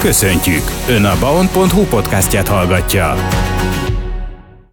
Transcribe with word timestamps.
Köszöntjük! 0.00 0.62
Ön 0.88 1.04
a 1.04 1.18
baon.hu 1.18 1.84
podcastját 1.84 2.48
hallgatja. 2.48 3.14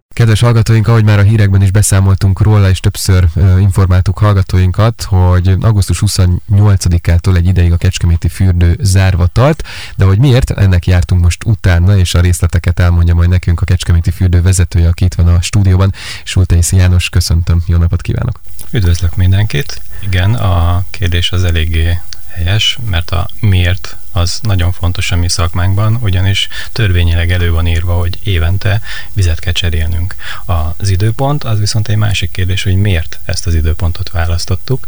Kedves 0.08 0.40
hallgatóink, 0.40 0.88
ahogy 0.88 1.04
már 1.04 1.18
a 1.18 1.22
hírekben 1.22 1.62
is 1.62 1.70
beszámoltunk 1.70 2.40
róla, 2.40 2.68
és 2.68 2.80
többször 2.80 3.24
uh, 3.34 3.60
informáltuk 3.60 4.18
hallgatóinkat, 4.18 5.02
hogy 5.02 5.56
augusztus 5.60 6.02
28-ától 6.06 7.36
egy 7.36 7.46
ideig 7.46 7.72
a 7.72 7.76
Kecskeméti 7.76 8.28
fürdő 8.28 8.76
zárva 8.80 9.26
tart, 9.26 9.62
de 9.96 10.04
hogy 10.04 10.18
miért, 10.18 10.50
ennek 10.50 10.86
jártunk 10.86 11.22
most 11.22 11.44
utána, 11.44 11.96
és 11.96 12.14
a 12.14 12.20
részleteket 12.20 12.80
elmondja 12.80 13.14
majd 13.14 13.28
nekünk 13.28 13.60
a 13.60 13.64
Kecskeméti 13.64 14.10
fürdő 14.10 14.42
vezetője, 14.42 14.88
aki 14.88 15.04
itt 15.04 15.14
van 15.14 15.28
a 15.28 15.42
stúdióban. 15.42 15.92
Sultaisz 16.24 16.72
János, 16.72 17.08
köszöntöm, 17.08 17.62
jó 17.66 17.76
napot 17.76 18.02
kívánok! 18.02 18.40
Üdvözlök 18.70 19.16
mindenkit! 19.16 19.80
Igen, 20.00 20.34
a 20.34 20.84
kérdés 20.90 21.30
az 21.30 21.44
eléggé 21.44 21.98
helyes, 22.34 22.78
mert 22.90 23.10
a 23.10 23.28
miért 23.40 23.96
az 24.18 24.38
nagyon 24.42 24.72
fontos 24.72 25.10
a 25.10 25.16
mi 25.16 25.28
szakmánkban, 25.28 25.98
ugyanis 26.02 26.48
törvényileg 26.72 27.32
elő 27.32 27.50
van 27.50 27.66
írva, 27.66 27.94
hogy 27.98 28.18
évente 28.22 28.80
vizet 29.12 29.38
kell 29.38 29.52
cserélnünk. 29.52 30.14
Az 30.46 30.88
időpont 30.88 31.44
az 31.44 31.58
viszont 31.58 31.88
egy 31.88 31.96
másik 31.96 32.30
kérdés, 32.30 32.62
hogy 32.62 32.76
miért 32.76 33.18
ezt 33.24 33.46
az 33.46 33.54
időpontot 33.54 34.10
választottuk. 34.10 34.86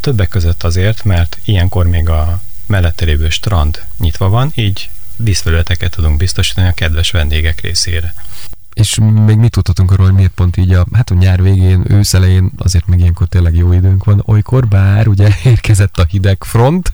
Többek 0.00 0.28
között 0.28 0.62
azért, 0.62 1.04
mert 1.04 1.38
ilyenkor 1.44 1.86
még 1.86 2.08
a 2.08 2.40
mellette 2.66 3.04
lévő 3.04 3.28
strand 3.28 3.82
nyitva 3.98 4.28
van, 4.28 4.52
így 4.54 4.90
vízfelületeket 5.16 5.90
tudunk 5.90 6.16
biztosítani 6.16 6.68
a 6.68 6.72
kedves 6.72 7.10
vendégek 7.10 7.60
részére. 7.60 8.14
És 8.74 8.98
még 9.26 9.36
mit 9.36 9.50
tudhatunk 9.50 9.90
arról, 9.90 10.06
hogy 10.06 10.14
miért 10.14 10.30
pont 10.30 10.56
így 10.56 10.72
a, 10.72 10.86
hát 10.92 11.10
a 11.10 11.14
nyár 11.14 11.42
végén, 11.42 11.84
ősz 11.88 12.14
elején, 12.14 12.50
azért 12.56 12.86
még 12.86 12.98
ilyenkor 12.98 13.26
tényleg 13.26 13.54
jó 13.54 13.72
időnk 13.72 14.04
van 14.04 14.22
olykor, 14.26 14.68
bár 14.68 15.08
ugye 15.08 15.28
érkezett 15.44 15.98
a 15.98 16.04
hideg 16.08 16.44
front. 16.44 16.92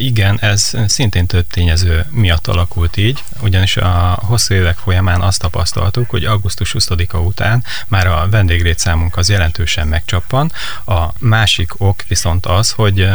Igen, 0.00 0.40
ez 0.40 0.72
szintén 0.86 1.26
több 1.26 1.46
tényező 1.46 2.06
miatt 2.10 2.46
alakult 2.46 2.96
így, 2.96 3.24
ugyanis 3.40 3.76
a 3.76 4.18
hosszú 4.22 4.54
évek 4.54 4.76
folyamán 4.76 5.20
azt 5.20 5.40
tapasztaltuk, 5.40 6.10
hogy 6.10 6.24
augusztus 6.24 6.74
20-a 6.78 7.16
után 7.16 7.64
már 7.88 8.06
a 8.06 8.28
vendéglétszámunk 8.30 9.16
az 9.16 9.28
jelentősen 9.28 9.88
megcsappan. 9.88 10.52
A 10.86 11.06
másik 11.18 11.80
ok 11.80 12.02
viszont 12.08 12.46
az, 12.46 12.70
hogy 12.70 13.08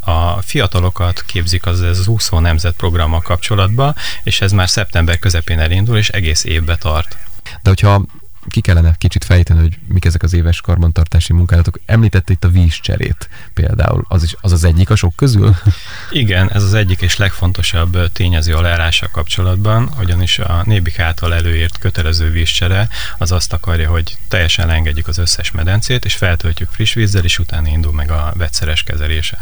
a 0.00 0.42
fiatalokat 0.42 1.22
képzik 1.26 1.66
az, 1.66 1.82
ez 1.82 1.98
az 1.98 2.06
úszó 2.06 2.38
nemzet 2.38 2.74
programmal 2.74 3.20
kapcsolatban, 3.20 3.94
és 4.22 4.40
ez 4.40 4.52
már 4.52 4.68
szeptember 4.68 5.18
közepén 5.18 5.58
elindul, 5.58 5.96
és 5.96 6.08
egész 6.08 6.44
évbe 6.44 6.76
tart. 6.76 7.16
De 7.62 7.68
hogyha 7.68 8.04
ki 8.48 8.60
kellene 8.60 8.94
kicsit 8.98 9.24
fejteni, 9.24 9.60
hogy 9.60 9.78
mik 9.86 10.04
ezek 10.04 10.22
az 10.22 10.32
éves 10.32 10.60
karbantartási 10.60 11.32
munkálatok. 11.32 11.80
Említette 11.86 12.32
itt 12.32 12.44
a 12.44 12.48
vízcserét 12.48 13.28
például, 13.54 14.04
az 14.08 14.22
is 14.22 14.34
az, 14.40 14.52
az 14.52 14.64
egyik 14.64 14.90
a 14.90 14.96
sok 14.96 15.16
közül? 15.16 15.56
Igen, 16.10 16.50
ez 16.52 16.62
az 16.62 16.74
egyik 16.74 17.00
és 17.00 17.16
legfontosabb 17.16 18.12
tényező 18.12 18.54
a 18.54 18.60
leállással 18.60 19.08
kapcsolatban, 19.12 19.90
ugyanis 19.98 20.38
a 20.38 20.62
Nébik 20.64 20.98
által 20.98 21.34
előírt 21.34 21.78
kötelező 21.78 22.30
vízcsere 22.30 22.88
az 23.18 23.32
azt 23.32 23.52
akarja, 23.52 23.90
hogy 23.90 24.16
teljesen 24.28 24.70
engedjük 24.70 25.08
az 25.08 25.18
összes 25.18 25.50
medencét, 25.50 26.04
és 26.04 26.14
feltöltjük 26.14 26.70
friss 26.70 26.92
vízzel, 26.94 27.24
és 27.24 27.38
utána 27.38 27.68
indul 27.68 27.92
meg 27.92 28.10
a 28.10 28.32
vegyszeres 28.36 28.82
kezelése. 28.82 29.38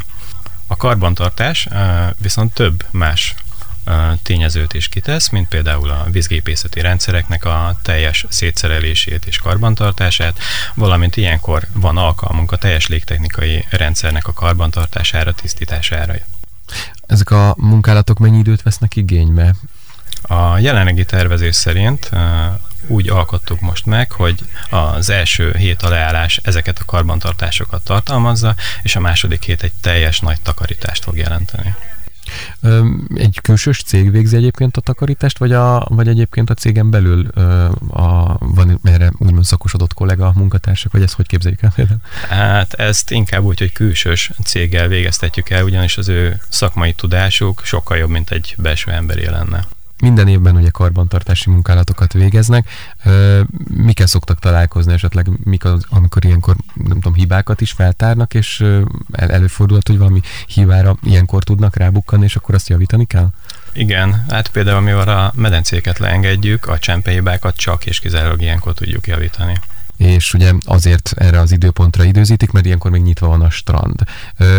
A 0.66 0.76
karbantartás 0.76 1.68
viszont 2.18 2.54
több 2.54 2.84
más 2.90 3.34
tényezőt 4.22 4.74
is 4.74 4.88
kitesz, 4.88 5.28
mint 5.28 5.48
például 5.48 5.91
a 5.91 6.06
vízgépészeti 6.10 6.80
rendszereknek 6.80 7.44
a 7.44 7.78
teljes 7.83 8.27
szétszerelését 8.28 9.27
és 9.27 9.38
karbantartását, 9.38 10.38
valamint 10.74 11.16
ilyenkor 11.16 11.66
van 11.72 11.96
alkalmunk 11.96 12.52
a 12.52 12.56
teljes 12.56 12.86
légtechnikai 12.86 13.64
rendszernek 13.70 14.27
a 14.27 14.33
karbantartására, 14.33 15.33
tisztítására. 15.33 16.14
Ezek 17.06 17.30
a 17.30 17.55
munkálatok 17.58 18.18
mennyi 18.18 18.38
időt 18.38 18.62
vesznek 18.62 18.96
igénybe? 18.96 19.55
A 20.22 20.58
jelenlegi 20.58 21.05
tervezés 21.05 21.56
szerint 21.56 22.11
úgy 22.86 23.08
alkottuk 23.08 23.61
most 23.61 23.86
meg, 23.86 24.12
hogy 24.12 24.38
az 24.70 25.11
első 25.11 25.52
hét 25.52 25.83
a 25.83 25.88
leállás 25.88 26.40
ezeket 26.42 26.78
a 26.78 26.84
karbantartásokat 26.84 27.84
tartalmazza, 27.84 28.55
és 28.83 28.96
a 28.96 29.01
második 29.01 29.42
hét 29.42 29.62
egy 29.62 29.72
teljes 29.80 30.20
nagy 30.20 30.40
takarítást 30.40 31.05
fog 31.05 31.17
jelenteni. 31.17 31.74
Egy 33.14 33.39
külsős 33.42 33.83
cég 33.83 34.11
végzi 34.11 34.36
egyébként 34.36 34.77
a 34.77 34.80
takarítást, 34.80 35.39
vagy, 35.39 35.52
a, 35.52 35.86
vagy 35.89 36.08
egyébként 36.08 36.51
a 36.51 36.55
cégen 36.55 36.91
belül 36.91 37.27
a, 37.91 38.36
van 38.39 38.80
erre 38.83 39.13
úgymond 39.18 39.45
szakosodott 39.45 39.95
kollega, 39.95 40.33
munkatársak, 40.35 40.92
vagy 40.92 41.02
ezt 41.02 41.14
hogy 41.14 41.27
képzeljük 41.27 41.63
el 41.63 41.73
például? 41.74 42.01
Hát 42.29 42.73
ezt 42.73 43.11
inkább 43.11 43.42
úgy, 43.42 43.58
hogy 43.58 43.73
külsős 43.73 44.30
céggel 44.45 44.89
végeztetjük 44.89 45.51
el, 45.51 45.64
ugyanis 45.64 45.96
az 45.96 46.08
ő 46.08 46.40
szakmai 46.48 46.92
tudásuk 46.92 47.63
sokkal 47.64 47.96
jobb, 47.96 48.11
mint 48.11 48.30
egy 48.30 48.55
belső 48.58 48.90
emberi 48.90 49.24
lenne 49.24 49.67
minden 50.00 50.28
évben 50.28 50.56
ugye 50.56 50.70
karbantartási 50.70 51.50
munkálatokat 51.50 52.12
végeznek. 52.12 52.68
Mikkel 53.68 54.06
szoktak 54.06 54.38
találkozni 54.38 54.92
esetleg, 54.92 55.30
mik 55.44 55.64
az, 55.64 55.84
amikor 55.88 56.24
ilyenkor, 56.24 56.56
nem 56.74 57.00
tudom, 57.00 57.14
hibákat 57.14 57.61
is 57.61 57.72
feltárnak, 57.72 58.34
és 58.34 58.60
el, 59.12 59.30
előfordulhat, 59.30 59.86
hogy 59.86 59.98
valami 59.98 60.20
hibára 60.46 60.96
ilyenkor 61.02 61.44
tudnak 61.44 61.77
rábukkanni, 61.77 62.24
és 62.24 62.36
akkor 62.36 62.55
azt 62.55 62.68
javítani 62.68 63.06
kell? 63.06 63.28
Igen, 63.72 64.24
hát 64.28 64.48
például 64.48 64.77
amivel 64.77 65.08
a 65.08 65.33
medencéket 65.34 65.98
leengedjük, 65.98 66.66
a 66.66 66.78
csempehibákat 66.78 67.56
csak 67.56 67.86
és 67.86 68.00
kizárólag 68.00 68.42
ilyenkor 68.42 68.74
tudjuk 68.74 69.06
javítani 69.06 69.60
és 70.00 70.34
ugye 70.34 70.52
azért 70.64 71.12
erre 71.16 71.40
az 71.40 71.52
időpontra 71.52 72.05
időzítik, 72.05 72.50
mert 72.50 72.66
ilyenkor 72.66 72.90
még 72.90 73.02
nyitva 73.02 73.27
van 73.27 73.42
a 73.42 73.50
strand. 73.50 74.00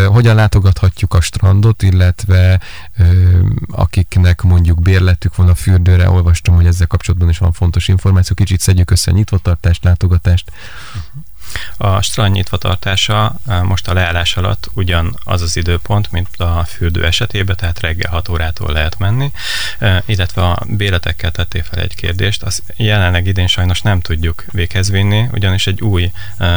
Hogyan 0.07 0.35
látogathatjuk 0.35 1.13
a 1.13 1.21
strandot, 1.21 1.81
illetve 1.81 2.59
akiknek 3.71 4.41
mondjuk 4.41 4.81
bérletük 4.81 5.35
van 5.35 5.49
a 5.49 5.55
fürdőre, 5.55 6.09
olvastam, 6.09 6.55
hogy 6.55 6.65
ezzel 6.65 6.87
kapcsolatban 6.87 7.29
is 7.29 7.37
van 7.37 7.51
fontos 7.51 7.87
információ, 7.87 8.35
kicsit 8.35 8.59
szedjük 8.59 8.91
össze 8.91 9.11
nyitvatartást, 9.11 9.83
látogatást. 9.83 10.51
Uh-huh. 10.51 11.23
A 11.77 12.01
strand 12.01 12.33
nyitva 12.33 12.57
tartása 12.57 13.35
most 13.63 13.87
a 13.87 13.93
leállás 13.93 14.35
alatt 14.35 14.69
ugyan 14.73 15.19
az 15.23 15.41
az 15.41 15.57
időpont, 15.57 16.11
mint 16.11 16.27
a 16.37 16.65
fürdő 16.67 17.05
esetében, 17.05 17.55
tehát 17.55 17.79
reggel 17.79 18.11
6 18.11 18.29
órától 18.29 18.71
lehet 18.71 18.97
menni, 18.97 19.31
illetve 20.05 20.41
a 20.41 20.63
béletekkel 20.67 21.31
tették 21.31 21.63
fel 21.63 21.79
egy 21.79 21.95
kérdést. 21.95 22.43
Azt 22.43 22.63
jelenleg 22.75 23.27
idén 23.27 23.47
sajnos 23.47 23.81
nem 23.81 24.01
tudjuk 24.01 24.45
véghez 24.51 24.89
vinni, 24.89 25.27
ugyanis 25.31 25.67
egy 25.67 25.81
új 25.81 26.11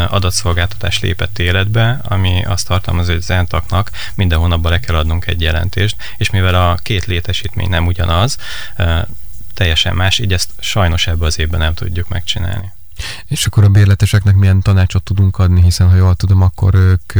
adatszolgáltatás 0.08 1.00
lépett 1.00 1.38
életbe, 1.38 2.00
ami 2.02 2.44
azt 2.44 2.66
tartalmaz, 2.66 3.06
hogy 3.06 3.16
az 3.16 3.30
entaknak 3.30 3.90
minden 4.14 4.38
hónapban 4.38 4.72
le 4.72 4.80
kell 4.80 4.96
adnunk 4.96 5.26
egy 5.26 5.40
jelentést, 5.40 5.96
és 6.16 6.30
mivel 6.30 6.70
a 6.70 6.74
két 6.82 7.04
létesítmény 7.04 7.68
nem 7.68 7.86
ugyanaz, 7.86 8.38
teljesen 9.54 9.94
más, 9.94 10.18
így 10.18 10.32
ezt 10.32 10.50
sajnos 10.58 11.06
ebbe 11.06 11.26
az 11.26 11.38
évben 11.38 11.60
nem 11.60 11.74
tudjuk 11.74 12.08
megcsinálni. 12.08 12.72
És 13.26 13.46
akkor 13.46 13.64
a 13.64 13.68
bérleteseknek 13.68 14.34
milyen 14.34 14.60
tanácsot 14.60 15.02
tudunk 15.02 15.38
adni, 15.38 15.62
hiszen 15.62 15.88
ha 15.90 15.96
jól 15.96 16.14
tudom, 16.14 16.42
akkor 16.42 16.74
ők 16.74 17.12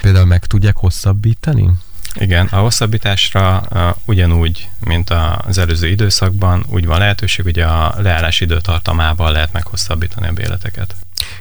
például 0.00 0.26
meg 0.26 0.46
tudják 0.46 0.76
hosszabbítani? 0.76 1.70
Igen, 2.14 2.46
a 2.46 2.56
hosszabbításra 2.56 3.68
ugyanúgy, 4.04 4.68
mint 4.80 5.10
az 5.46 5.58
előző 5.58 5.88
időszakban, 5.88 6.64
úgy 6.68 6.86
van 6.86 6.98
lehetőség, 6.98 7.44
hogy 7.44 7.58
a 7.58 7.94
leállás 7.98 8.40
időtartamával 8.40 9.32
lehet 9.32 9.52
meghosszabbítani 9.52 10.26
a 10.28 10.32
béleteket 10.32 10.94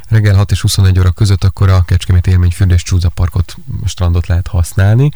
reggel 0.07 0.35
6 0.35 0.51
és 0.51 0.61
21 0.61 0.99
óra 0.99 1.11
között 1.11 1.43
akkor 1.43 1.69
a 1.69 1.83
Kecskemét 1.85 2.27
élményfürdés 2.27 2.83
csúzaparkot, 2.83 3.55
strandot 3.85 4.27
lehet 4.27 4.47
használni 4.47 5.11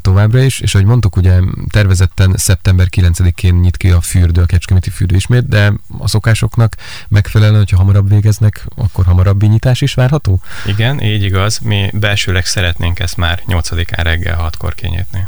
továbbra 0.00 0.40
is, 0.40 0.60
és 0.60 0.74
ahogy 0.74 0.86
mondtuk, 0.86 1.16
ugye 1.16 1.40
tervezetten 1.70 2.34
szeptember 2.36 2.86
9-én 2.90 3.54
nyit 3.54 3.76
ki 3.76 3.90
a 3.90 4.00
fürdő, 4.00 4.42
a 4.42 4.46
Kecskeméti 4.46 4.90
fürdő 4.90 5.16
ismét, 5.16 5.48
de 5.48 5.72
a 5.98 6.08
szokásoknak 6.08 6.76
megfelelően, 7.08 7.58
hogyha 7.58 7.76
hamarabb 7.76 8.08
végeznek, 8.08 8.66
akkor 8.76 9.04
hamarabb 9.04 9.42
nyitás 9.42 9.80
is 9.80 9.94
várható? 9.94 10.40
Igen, 10.66 11.02
így 11.02 11.22
igaz. 11.22 11.58
Mi 11.58 11.90
belsőleg 11.92 12.46
szeretnénk 12.46 12.98
ezt 12.98 13.16
már 13.16 13.42
8-án 13.48 14.00
reggel 14.02 14.50
6-kor 14.52 14.74
kinyitni. 14.74 15.26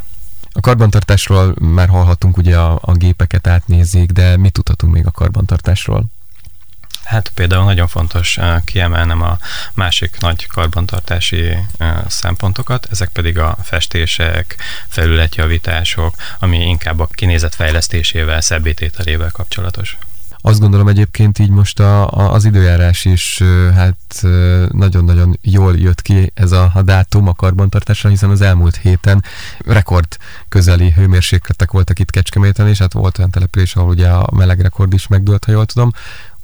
A 0.53 0.61
karbantartásról 0.61 1.55
már 1.61 1.89
hallhatunk, 1.89 2.37
ugye 2.37 2.57
a, 2.57 2.79
a 2.83 2.93
gépeket 2.93 3.47
átnézik, 3.47 4.11
de 4.11 4.37
mit 4.37 4.53
tudhatunk 4.53 4.93
még 4.93 5.07
a 5.07 5.11
karbantartásról? 5.11 6.05
Hát 7.09 7.31
például 7.35 7.65
nagyon 7.65 7.87
fontos 7.87 8.39
eh, 8.39 8.57
kiemelnem 8.65 9.23
a 9.23 9.39
másik 9.75 10.17
nagy 10.21 10.47
karbantartási 10.47 11.57
eh, 11.79 11.97
szempontokat, 12.09 12.87
ezek 12.91 13.09
pedig 13.09 13.39
a 13.39 13.57
festések, 13.63 14.57
felületjavítások, 14.89 16.15
ami 16.39 16.59
inkább 16.59 17.01
a 17.01 17.09
kinézet 17.13 17.55
fejlesztésével, 17.55 18.41
szebbítételével 18.41 19.31
kapcsolatos. 19.31 19.97
Azt 20.41 20.61
gondolom 20.61 20.89
egyébként 20.89 21.39
így 21.39 21.51
most 21.51 21.81
a, 21.81 22.11
a, 22.11 22.33
az 22.33 22.45
időjárás 22.45 23.05
is 23.05 23.43
hát 23.75 24.23
nagyon-nagyon 24.73 25.39
jól 25.43 25.77
jött 25.77 26.03
ki 26.03 26.31
ez 26.35 26.53
a, 26.53 26.71
a 26.75 26.83
dátum 26.83 27.29
a 27.29 27.35
karbantartásra, 27.35 28.09
hiszen 28.09 28.31
az 28.31 28.41
elmúlt 28.41 28.77
héten 28.77 29.25
rekord 29.59 30.17
közeli 30.49 30.91
hőmérsékletek 30.91 31.71
voltak 31.71 31.99
itt 31.99 32.11
Kecskeméten, 32.11 32.69
és 32.69 32.79
hát 32.79 32.93
volt 32.93 33.19
olyan 33.19 33.31
település, 33.31 33.77
ahol 33.77 33.89
ugye 33.89 34.09
a 34.09 34.29
meleg 34.33 34.61
rekord 34.61 34.93
is 34.93 35.07
megdőlt, 35.07 35.45
ha 35.45 35.53
jól 35.53 35.67
tudom 35.67 35.93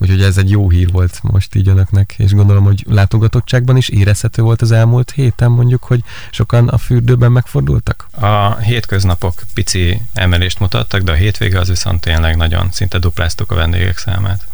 Úgyhogy 0.05 0.23
ez 0.23 0.39
egy 0.39 0.51
jó 0.51 0.71
hír 0.71 0.91
volt 0.93 1.19
most 1.23 1.55
így 1.55 1.69
önöknek, 1.69 2.15
és 2.19 2.33
gondolom, 2.33 2.65
hogy 2.65 2.85
látogatottságban 2.89 3.77
is 3.77 3.89
érezhető 3.89 4.43
volt 4.43 4.63
az 4.63 4.71
elmúlt 4.71 5.11
héten 5.11 5.51
mondjuk, 5.51 5.83
hogy 5.85 6.05
sokan 6.31 6.69
a 6.69 6.79
fürdőben 6.79 7.33
megfordultak? 7.33 8.09
A 8.21 8.57
hétköznapok 8.57 9.43
pici 9.55 10.01
emelést 10.15 10.61
mutattak, 10.61 11.03
de 11.03 11.13
a 11.13 11.15
hétvége 11.15 11.59
az 11.59 11.69
viszont 11.69 12.01
tényleg 12.01 12.37
nagyon, 12.37 12.69
szinte 12.73 12.99
dupláztuk 12.99 13.51
a 13.51 13.55
vendégek 13.55 13.99
számát. 13.99 14.47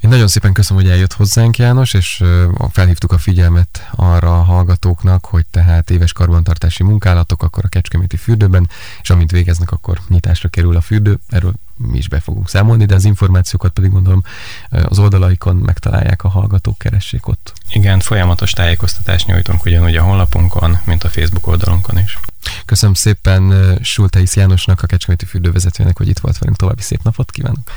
Én 0.00 0.10
nagyon 0.10 0.28
szépen 0.28 0.52
köszönöm, 0.52 0.82
hogy 0.82 0.92
eljött 0.92 1.12
hozzánk 1.12 1.56
János, 1.56 1.94
és 1.94 2.22
felhívtuk 2.70 3.12
a 3.12 3.18
figyelmet 3.18 3.88
arra 3.90 4.38
a 4.38 4.42
hallgatóknak, 4.42 5.24
hogy 5.24 5.46
tehát 5.50 5.90
éves 5.90 6.12
karbantartási 6.12 6.82
munkálatok 6.82 7.42
akkor 7.42 7.64
a 7.64 7.68
Kecskeméti 7.68 8.16
fürdőben, 8.16 8.68
és 9.02 9.10
amint 9.10 9.30
végeznek, 9.30 9.70
akkor 9.70 10.00
nyitásra 10.08 10.48
kerül 10.48 10.76
a 10.76 10.80
fürdő. 10.80 11.18
Erről 11.28 11.52
mi 11.76 11.98
is 11.98 12.08
be 12.08 12.20
fogunk 12.20 12.48
számolni, 12.48 12.84
de 12.84 12.94
az 12.94 13.04
információkat 13.04 13.72
pedig 13.72 13.90
gondolom 13.90 14.22
az 14.70 14.98
oldalaikon 14.98 15.56
megtalálják 15.56 16.24
a 16.24 16.28
hallgatók, 16.28 16.78
keressék 16.78 17.26
ott. 17.26 17.52
Igen, 17.68 18.00
folyamatos 18.00 18.52
tájékoztatást 18.52 19.26
nyújtunk 19.26 19.64
ugyanúgy 19.64 19.96
a 19.96 20.02
honlapunkon, 20.02 20.78
mint 20.84 21.04
a 21.04 21.08
Facebook 21.08 21.46
oldalunkon 21.46 21.98
is. 21.98 22.18
Köszönöm 22.64 22.94
szépen 22.94 23.78
Sultais 23.82 24.36
Jánosnak, 24.36 24.82
a 24.82 24.86
Kecskeméti 24.86 25.24
fürdővezetőnek, 25.24 25.96
hogy 25.96 26.08
itt 26.08 26.18
volt 26.18 26.38
velünk. 26.38 26.56
További 26.56 26.82
szép 26.82 27.02
napot 27.02 27.30
kívánok! 27.30 27.70